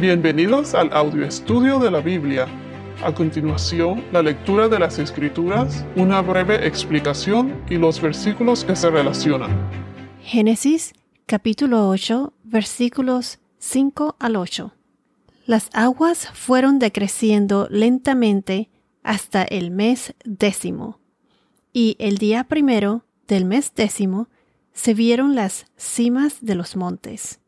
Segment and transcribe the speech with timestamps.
[0.00, 2.46] Bienvenidos al audio estudio de la Biblia.
[3.04, 8.88] A continuación, la lectura de las Escrituras, una breve explicación y los versículos que se
[8.88, 9.50] relacionan.
[10.22, 10.94] Génesis
[11.26, 14.72] capítulo 8 versículos 5 al 8.
[15.44, 18.70] Las aguas fueron decreciendo lentamente
[19.02, 20.98] hasta el mes décimo,
[21.74, 24.28] y el día primero del mes décimo
[24.72, 27.38] se vieron las cimas de los montes.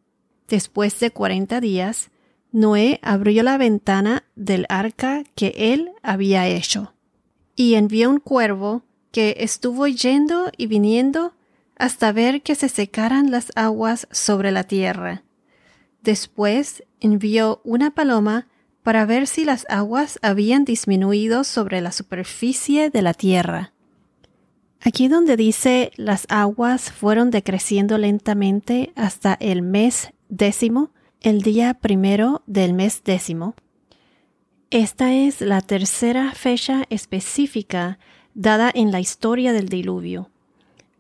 [0.49, 2.12] Después de cuarenta días,
[2.53, 6.93] Noé abrió la ventana del arca que él había hecho,
[7.57, 11.35] y envió un cuervo que estuvo yendo y viniendo
[11.77, 15.23] hasta ver que se secaran las aguas sobre la tierra.
[16.03, 18.49] Después envió una paloma
[18.83, 23.73] para ver si las aguas habían disminuido sobre la superficie de la tierra.
[24.81, 30.91] Aquí donde dice las aguas fueron decreciendo lentamente hasta el mes décimo,
[31.23, 33.55] el día primero del mes décimo.
[34.71, 37.99] Esta es la tercera fecha específica
[38.35, 40.31] dada en la historia del diluvio,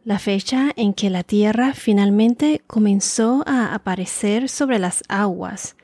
[0.04, 5.76] la fecha en que la tierra finalmente comenzó a aparecer sobre las aguas.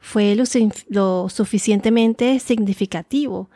[0.00, 0.44] Fue lo,
[0.88, 3.48] lo suficientemente significativo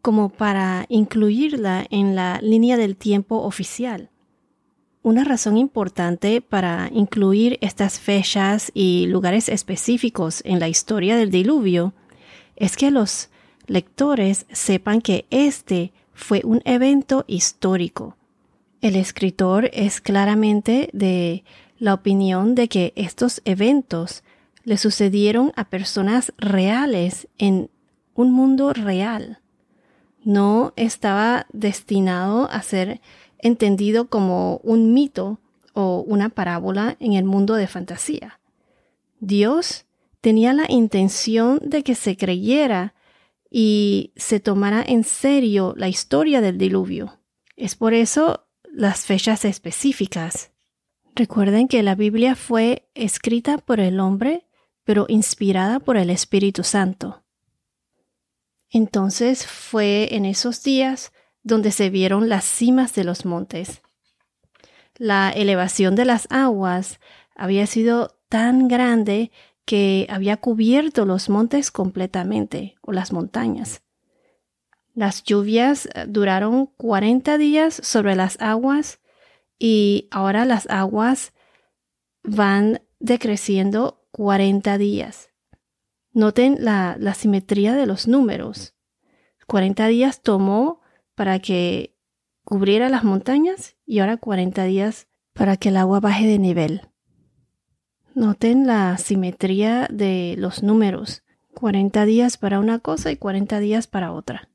[0.00, 4.11] como para incluirla en la línea del tiempo oficial.
[5.04, 11.92] Una razón importante para incluir estas fechas y lugares específicos en la historia del diluvio
[12.54, 13.28] es que los
[13.66, 18.16] lectores sepan que este fue un evento histórico.
[18.80, 21.42] El escritor es claramente de
[21.78, 24.22] la opinión de que estos eventos
[24.62, 27.70] le sucedieron a personas reales en
[28.14, 29.40] un mundo real.
[30.24, 33.00] No estaba destinado a ser
[33.42, 35.38] entendido como un mito
[35.74, 38.40] o una parábola en el mundo de fantasía.
[39.20, 39.84] Dios
[40.20, 42.94] tenía la intención de que se creyera
[43.50, 47.18] y se tomara en serio la historia del diluvio.
[47.56, 50.52] Es por eso las fechas específicas.
[51.14, 54.46] Recuerden que la Biblia fue escrita por el hombre,
[54.84, 57.22] pero inspirada por el Espíritu Santo.
[58.70, 63.82] Entonces fue en esos días donde se vieron las cimas de los montes.
[64.96, 67.00] La elevación de las aguas
[67.34, 69.30] había sido tan grande
[69.64, 73.82] que había cubierto los montes completamente, o las montañas.
[74.94, 79.00] Las lluvias eh, duraron 40 días sobre las aguas
[79.58, 81.32] y ahora las aguas
[82.22, 85.30] van decreciendo 40 días.
[86.12, 88.74] Noten la, la simetría de los números.
[89.46, 90.81] 40 días tomó
[91.14, 91.94] para que
[92.44, 96.82] cubriera las montañas y ahora 40 días para que el agua baje de nivel.
[98.14, 101.22] Noten la simetría de los números.
[101.54, 104.48] 40 días para una cosa y 40 días para otra.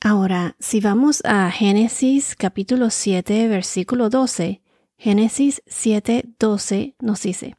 [0.00, 4.60] Ahora, si vamos a Génesis capítulo 7, versículo 12,
[4.98, 7.56] Génesis 7, 12 nos dice,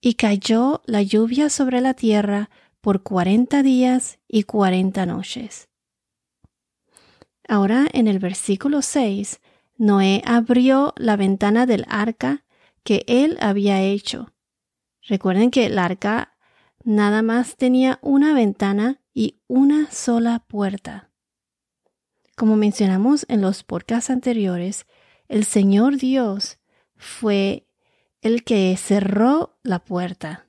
[0.00, 2.50] Y cayó la lluvia sobre la tierra
[2.80, 5.68] por 40 días y 40 noches.
[7.48, 9.40] Ahora en el versículo 6,
[9.78, 12.44] Noé abrió la ventana del arca
[12.82, 14.32] que él había hecho.
[15.02, 16.36] Recuerden que el arca
[16.82, 21.10] nada más tenía una ventana y una sola puerta.
[22.36, 24.86] Como mencionamos en los podcasts anteriores,
[25.28, 26.58] el Señor Dios
[26.96, 27.66] fue
[28.22, 30.46] el que cerró la puerta.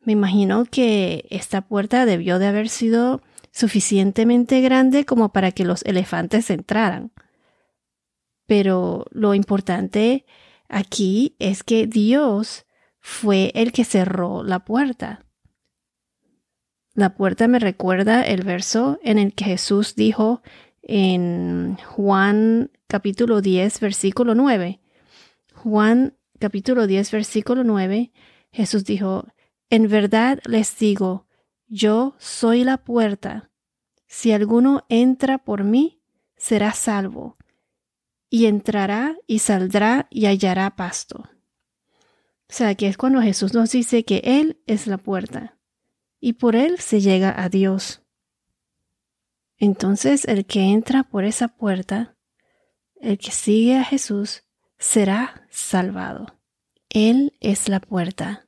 [0.00, 3.22] Me imagino que esta puerta debió de haber sido
[3.52, 7.12] suficientemente grande como para que los elefantes entraran.
[8.46, 10.24] Pero lo importante
[10.68, 12.66] aquí es que Dios
[12.98, 15.24] fue el que cerró la puerta.
[16.94, 20.42] La puerta me recuerda el verso en el que Jesús dijo
[20.82, 24.80] en Juan capítulo 10, versículo 9.
[25.54, 28.12] Juan capítulo 10, versículo 9,
[28.50, 29.26] Jesús dijo,
[29.70, 31.26] En verdad les digo,
[31.72, 33.50] yo soy la puerta.
[34.06, 36.02] Si alguno entra por mí,
[36.36, 37.34] será salvo,
[38.28, 41.20] y entrará y saldrá y hallará pasto.
[41.20, 45.56] O sea, que es cuando Jesús nos dice que Él es la puerta,
[46.20, 48.02] y por Él se llega a Dios.
[49.56, 52.18] Entonces el que entra por esa puerta,
[53.00, 54.44] el que sigue a Jesús,
[54.78, 56.38] será salvado.
[56.90, 58.46] Él es la puerta.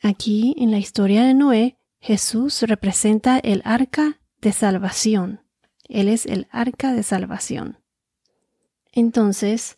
[0.00, 5.42] Aquí en la historia de Noé, Jesús representa el arca de salvación.
[5.88, 7.78] Él es el arca de salvación.
[8.92, 9.76] Entonces,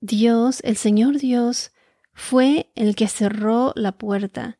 [0.00, 1.72] Dios, el Señor Dios,
[2.12, 4.58] fue el que cerró la puerta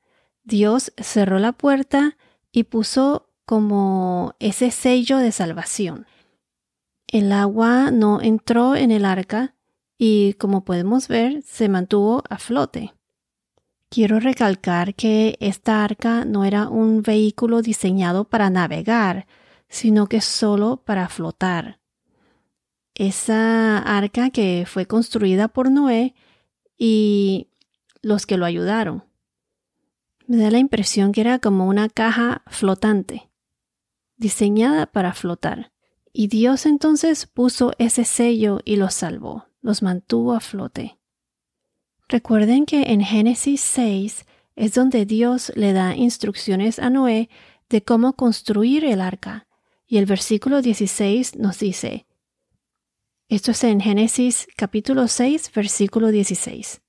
[0.48, 2.16] Dios cerró la puerta
[2.52, 6.06] y puso como ese sello de salvación.
[7.06, 9.54] El agua no entró en el arca
[9.98, 12.94] y, como podemos ver, se mantuvo a flote.
[13.90, 19.26] Quiero recalcar que esta arca no era un vehículo diseñado para navegar,
[19.68, 21.80] sino que solo para flotar.
[22.94, 26.14] Esa arca que fue construida por Noé
[26.76, 27.48] y
[28.02, 29.04] los que lo ayudaron.
[30.26, 33.30] Me da la impresión que era como una caja flotante,
[34.18, 35.72] diseñada para flotar.
[36.12, 40.97] Y Dios entonces puso ese sello y los salvó, los mantuvo a flote.
[42.08, 44.24] Recuerden que en Génesis 6
[44.56, 47.28] es donde Dios le da instrucciones a Noé
[47.68, 49.46] de cómo construir el arca.
[49.86, 52.06] Y el versículo 16 nos dice,
[53.28, 56.80] esto es en Génesis capítulo 6, versículo 16.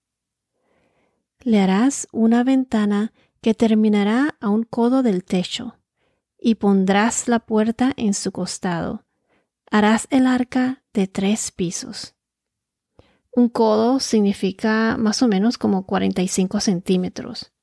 [1.42, 3.12] Le harás una ventana
[3.42, 5.78] que terminará a un codo del techo,
[6.40, 9.06] y pondrás la puerta en su costado.
[9.70, 12.16] Harás el arca de tres pisos.
[13.40, 17.54] Un codo significa más o menos como 45 centímetros.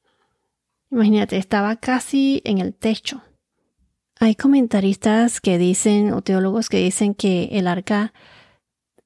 [0.90, 3.22] Imagínate, estaba casi en el techo.
[4.18, 8.14] Hay comentaristas que dicen, o teólogos que dicen que el arca,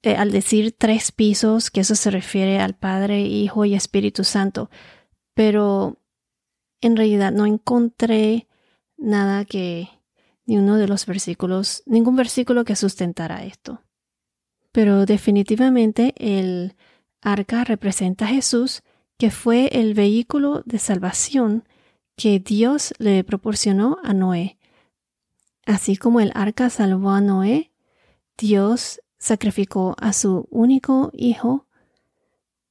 [0.03, 4.71] eh, al decir tres pisos, que eso se refiere al Padre, Hijo y Espíritu Santo,
[5.35, 5.99] pero
[6.81, 8.47] en realidad no encontré
[8.97, 9.89] nada que,
[10.47, 13.83] ni uno de los versículos, ningún versículo que sustentara esto.
[14.73, 16.77] Pero definitivamente el
[17.21, 18.83] arca representa a Jesús,
[19.19, 21.65] que fue el vehículo de salvación
[22.17, 24.59] que Dios le proporcionó a Noé.
[25.67, 27.71] Así como el arca salvó a Noé,
[28.39, 31.67] Dios sacrificó a su único hijo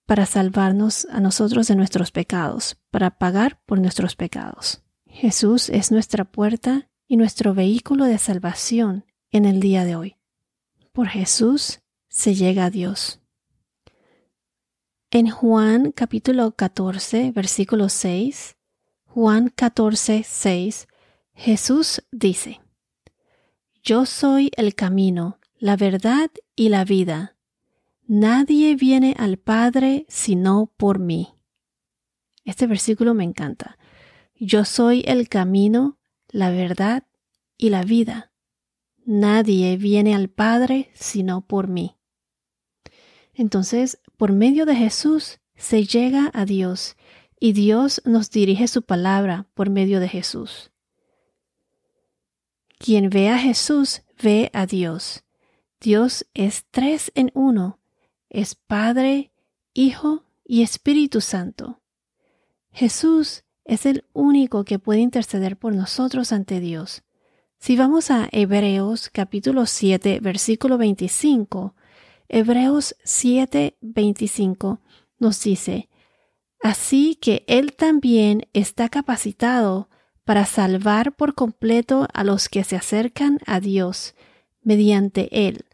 [0.06, 4.82] para salvarnos a nosotros de nuestros pecados, para pagar por nuestros pecados.
[5.06, 10.16] Jesús es nuestra puerta y nuestro vehículo de salvación en el día de hoy.
[10.94, 13.22] Por Jesús se llega a Dios.
[15.12, 18.58] En Juan capítulo 14, versículo 6,
[19.06, 20.88] Juan 14, 6,
[21.34, 22.62] Jesús dice,
[23.82, 27.36] Yo soy el camino, la verdad y la vida.
[28.06, 31.30] Nadie viene al Padre sino por mí.
[32.44, 33.78] Este versículo me encanta.
[34.36, 37.04] Yo soy el camino, la verdad
[37.58, 38.32] y la vida.
[39.06, 41.99] Nadie viene al Padre sino por mí.
[43.34, 46.96] Entonces, por medio de Jesús se llega a Dios
[47.40, 50.72] y Dios nos dirige su palabra por medio de Jesús.
[52.78, 55.24] Quien ve a Jesús ve a Dios.
[55.80, 57.80] Dios es tres en uno
[58.30, 59.32] es Padre,
[59.74, 61.82] Hijo y Espíritu Santo.
[62.72, 67.04] Jesús es el único que puede interceder por nosotros ante Dios.
[67.58, 71.76] Si vamos a Hebreos capítulo 7, versículo 25,
[72.30, 74.80] Hebreos 7, 25
[75.18, 75.90] nos dice,
[76.62, 79.90] Así que Él también está capacitado
[80.24, 84.16] para salvar por completo a los que se acercan a Dios
[84.62, 85.66] mediante Él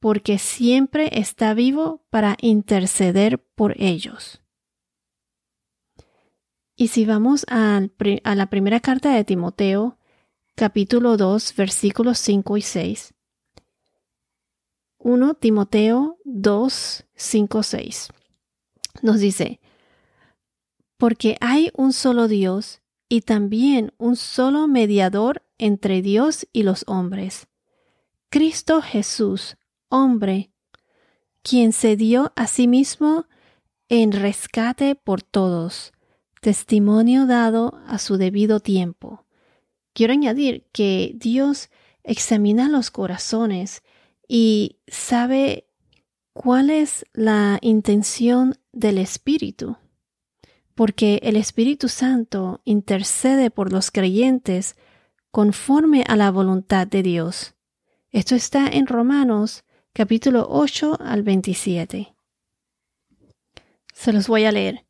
[0.00, 4.42] porque siempre está vivo para interceder por ellos.
[6.74, 7.82] Y si vamos a,
[8.24, 9.98] la primera carta de Timoteo,
[10.54, 13.14] capítulo 2, versículos 5 y 6.
[15.02, 18.08] 1 Timoteo 2, 5, 6.
[19.00, 19.58] Nos dice,
[20.98, 27.48] porque hay un solo Dios y también un solo mediador entre Dios y los hombres,
[28.28, 29.56] Cristo Jesús,
[29.88, 30.52] hombre,
[31.42, 33.26] quien se dio a sí mismo
[33.88, 35.92] en rescate por todos,
[36.42, 39.24] testimonio dado a su debido tiempo.
[39.94, 41.70] Quiero añadir que Dios
[42.04, 43.82] examina los corazones
[44.32, 45.66] y sabe
[46.32, 49.76] cuál es la intención del Espíritu,
[50.76, 54.76] porque el Espíritu Santo intercede por los creyentes
[55.32, 57.56] conforme a la voluntad de Dios.
[58.12, 62.14] Esto está en Romanos capítulo 8 al 27.
[63.92, 64.86] Se los voy a leer.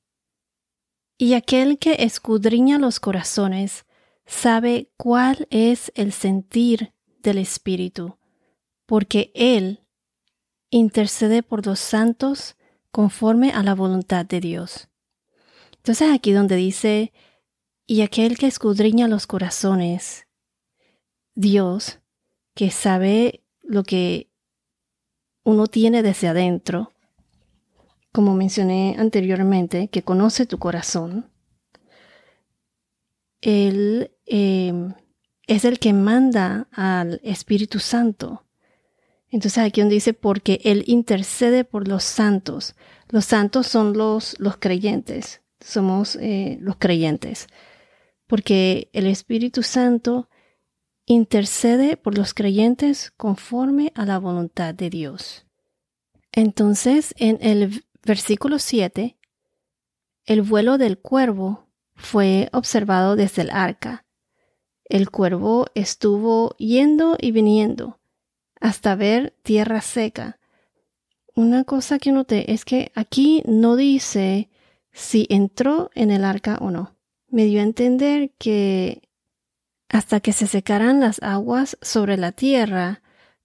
[1.16, 3.87] Y aquel que escudriña los corazones
[4.26, 6.92] sabe cuál es el sentir
[7.23, 8.20] del Espíritu,
[8.90, 9.87] porque Él
[10.68, 12.56] intercede por los santos
[12.90, 14.88] conforme a la voluntad de Dios.
[15.76, 17.12] Entonces aquí donde dice,
[17.87, 20.26] y aquel que escudriña los corazones,
[21.37, 22.00] Dios,
[22.54, 24.28] que sabe lo que
[25.44, 26.92] uno tiene desde adentro,
[28.11, 31.30] como mencioné anteriormente, que conoce tu corazón,
[33.40, 34.94] Él em,
[35.47, 38.50] es el que manda al Espíritu Santo.
[39.30, 42.75] Entonces aquí donde dice, porque Él intercede por los santos.
[43.08, 47.46] Los santos son los, los creyentes, somos eh, los creyentes.
[48.26, 50.28] Porque el Espíritu Santo
[51.06, 55.46] intercede por los creyentes conforme a la voluntad de Dios.
[56.32, 59.16] Entonces, en el versículo 7,
[60.26, 64.06] el vuelo del cuervo fue observado desde el arca.
[64.84, 68.00] El cuervo estuvo yendo y viniendo
[68.61, 70.38] hasta ver tierra seca.
[71.35, 74.50] Una cosa que noté es que aquí no dice
[74.93, 76.95] si entró en el arca o no.
[77.29, 79.02] Me dio a entender que
[79.88, 83.02] hasta que se secaran las aguas sobre la tierra,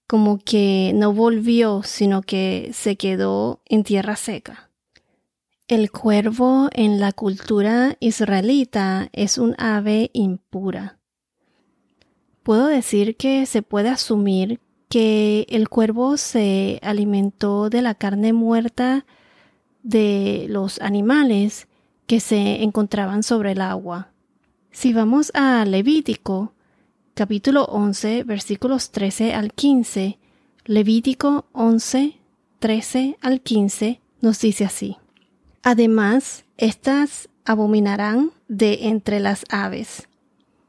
[0.08, 4.70] como que no volvió, sino que se quedó en tierra seca.
[5.68, 11.00] El cuervo en la cultura israelita es un ave impura.
[12.44, 19.06] Puedo decir que se puede asumir que el cuervo se alimentó de la carne muerta
[19.84, 21.68] de los animales
[22.08, 24.10] que se encontraban sobre el agua.
[24.72, 26.54] Si vamos a Levítico,
[27.14, 30.20] capítulo 11, versículos 13 al 15,
[30.66, 32.18] Levítico 11,
[32.60, 34.98] 13 al 15 nos dice así.
[35.62, 40.08] Además, estas abominarán de entre las aves.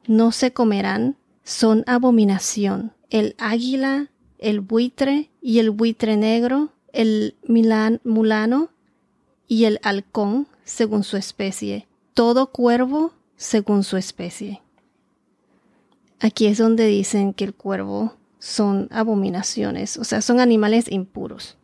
[0.06, 2.92] No se comerán, son abominación.
[3.10, 8.70] El águila, el buitre y el buitre negro, el milán, mulano
[9.48, 11.86] y el halcón, según su especie.
[12.14, 14.62] Todo cuervo, según su especie.
[16.20, 21.56] Aquí es donde dicen que el cuervo son abominaciones, o sea, son animales impuros.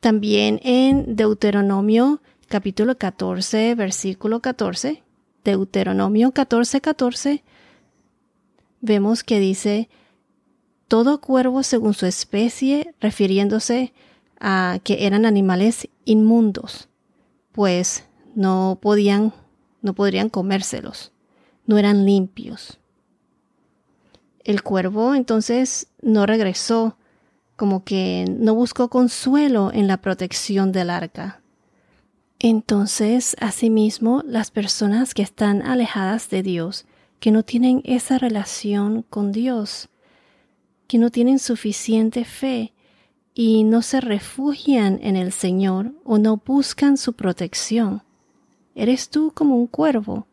[0.00, 5.02] También en Deuteronomio capítulo 14, versículo 14,
[5.44, 7.42] Deuteronomio 14, 14,
[8.80, 9.88] vemos que dice,
[10.88, 13.92] todo cuervo según su especie, refiriéndose
[14.40, 16.88] a que eran animales inmundos,
[17.52, 18.04] pues
[18.34, 19.32] no podían,
[19.82, 21.12] no podrían comérselos,
[21.66, 22.78] no eran limpios.
[24.44, 26.96] El cuervo entonces no regresó,
[27.56, 31.42] como que no buscó consuelo en la protección del arca.
[32.38, 36.86] Entonces, asimismo, las personas que están alejadas de Dios,
[37.18, 39.88] que no tienen esa relación con Dios,
[40.88, 42.72] que no tienen suficiente fe
[43.34, 48.02] y no se refugian en el Señor o no buscan su protección.
[48.74, 50.26] Eres tú como un cuervo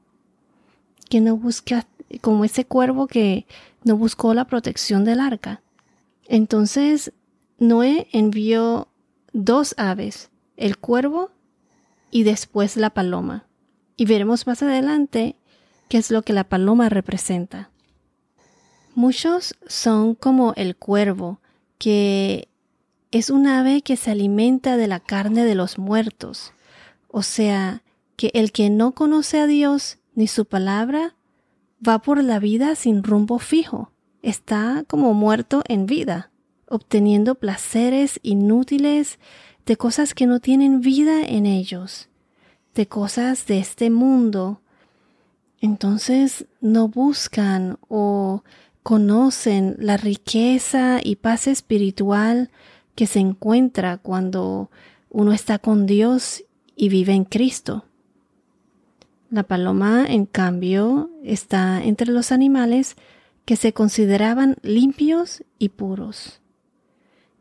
[1.09, 1.85] que no busca,
[2.21, 3.45] como ese cuervo que
[3.83, 5.61] no buscó la protección del arca.
[6.27, 7.11] Entonces
[7.59, 8.87] Noé envió
[9.33, 11.31] dos aves, el cuervo
[12.11, 13.45] y después la paloma.
[13.97, 15.35] Y veremos más adelante
[15.89, 17.69] qué es lo que la paloma representa.
[18.95, 21.41] Muchos son como el cuervo,
[21.77, 22.47] que
[23.11, 26.53] es un ave que se alimenta de la carne de los muertos.
[27.09, 27.83] O sea,
[28.15, 31.13] que el que no conoce a Dios ni su palabra
[31.85, 36.31] va por la vida sin rumbo fijo, está como muerto en vida,
[36.69, 39.19] obteniendo placeres inútiles
[39.65, 42.07] de cosas que no tienen vida en ellos,
[42.73, 44.61] de cosas de este mundo.
[45.59, 48.43] Entonces no buscan o
[48.85, 52.51] conocen la riqueza y paz espiritual
[52.93, 54.69] que se encuentra cuando
[55.09, 56.43] uno está con Dios
[56.75, 57.85] y vive en Cristo.
[59.31, 62.95] La paloma, en cambio, está entre los animales
[63.43, 66.43] que se consideraban limpios y puros.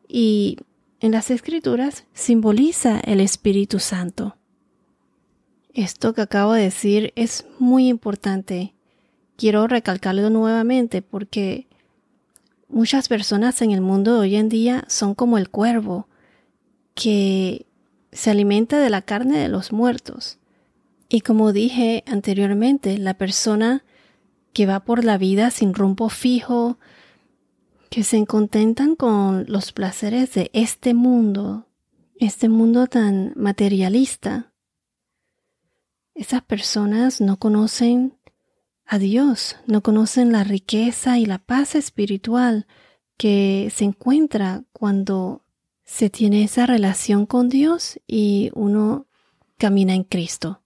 [0.09, 0.57] Y
[1.01, 4.39] en las escrituras simboliza el Espíritu Santo.
[5.75, 8.74] Esto que acabo de decir es muy importante.
[9.37, 11.67] Quiero recalcarlo nuevamente porque
[12.69, 16.09] muchas personas en el mundo de hoy en día son como el cuervo,
[16.95, 17.67] que
[18.12, 20.38] se alimenta de la carne de los muertos.
[21.09, 23.85] Y como dije anteriormente, la persona
[24.53, 26.79] que va por la vida sin rumbo fijo,
[27.91, 31.67] que se contentan con los placeres de este mundo,
[32.17, 34.53] este mundo tan materialista,
[36.14, 38.17] esas personas no conocen
[38.87, 42.67] a Dios, no conocen la riqueza y la paz espiritual
[43.17, 45.45] que se encuentra cuando
[45.85, 49.07] se tiene esa relación con Dios y uno
[49.59, 50.62] camina en Cristo.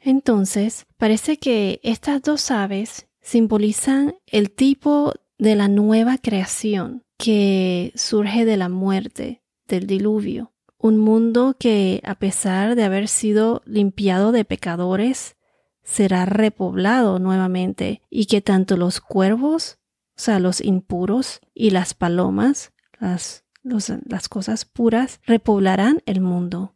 [0.00, 8.44] Entonces, parece que estas dos aves simbolizan el tipo de la nueva creación que surge
[8.44, 10.52] de la muerte, del diluvio.
[10.78, 15.36] Un mundo que, a pesar de haber sido limpiado de pecadores,
[15.82, 19.78] será repoblado nuevamente y que tanto los cuervos,
[20.16, 26.74] o sea, los impuros y las palomas, las, las cosas puras, repoblarán el mundo.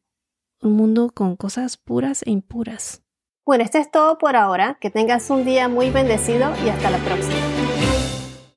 [0.60, 3.02] Un mundo con cosas puras e impuras.
[3.44, 4.78] Bueno, esto es todo por ahora.
[4.80, 7.95] Que tengas un día muy bendecido y hasta la próxima.